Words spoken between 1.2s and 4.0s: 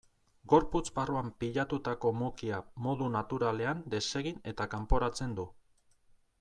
pilatutako mukia modu naturalean